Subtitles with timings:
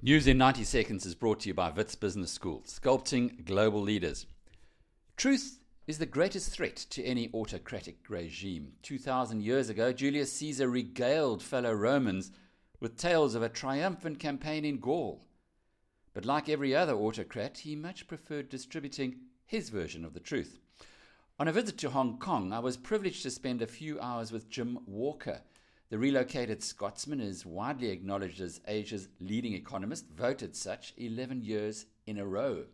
[0.00, 4.26] News in 90 Seconds is brought to you by Wits Business School, sculpting global leaders.
[5.16, 8.74] Truth is the greatest threat to any autocratic regime.
[8.82, 12.30] 2,000 years ago, Julius Caesar regaled fellow Romans
[12.78, 15.26] with tales of a triumphant campaign in Gaul.
[16.14, 20.60] But like every other autocrat, he much preferred distributing his version of the truth.
[21.40, 24.48] On a visit to Hong Kong, I was privileged to spend a few hours with
[24.48, 25.40] Jim Walker
[25.90, 32.18] the relocated Scotsman is widely acknowledged as Asia's leading economist, voted such 11 years in
[32.18, 32.64] a row.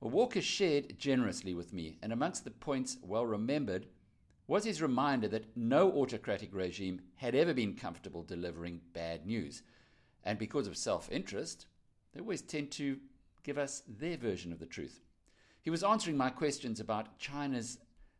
[0.00, 3.86] Well, Walker shared generously with me, and amongst the points well remembered
[4.48, 9.62] was his reminder that no autocratic regime had ever been comfortable delivering bad news.
[10.24, 11.66] And because of self interest,
[12.12, 12.98] they always tend to
[13.44, 15.00] give us their version of the truth.
[15.62, 17.78] He was answering my questions about China's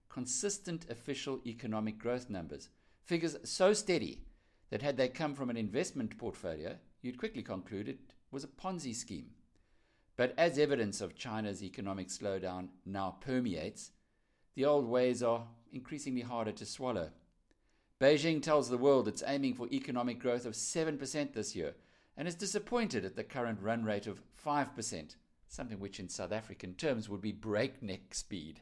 [0.08, 2.69] consistent official economic growth numbers,
[3.05, 4.20] figures so steady
[4.70, 8.95] that had they come from an investment portfolio, you'd quickly conclude it was a Ponzi
[8.95, 9.30] scheme.
[10.16, 13.91] But as evidence of China's economic slowdown now permeates,
[14.55, 17.11] the old ways are increasingly harder to swallow.
[18.00, 21.75] Beijing tells the world it's aiming for economic growth of 7% this year
[22.17, 25.17] and is disappointed at the current run rate of 5%,
[25.48, 28.61] something which in South African terms would be breakneck speed.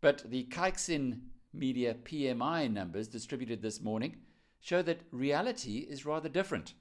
[0.00, 1.20] But the Caixin
[1.52, 4.16] Media PMI numbers distributed this morning
[4.60, 6.74] show that reality is rather different.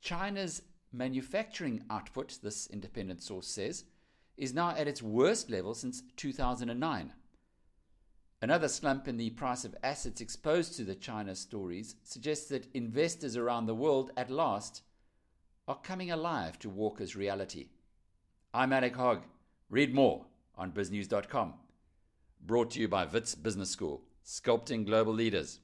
[0.00, 3.84] China's manufacturing output, this independent source says,
[4.36, 7.12] is now at its worst level since 2009.
[8.42, 13.36] Another slump in the price of assets exposed to the China stories suggests that investors
[13.36, 14.82] around the world at last
[15.66, 17.68] are coming alive to Walker's reality.
[18.52, 19.22] I'm Alec Hogg.
[19.70, 21.54] Read more on biznews.com.
[22.44, 25.60] Brought to you by Wits Business School, sculpting global leaders.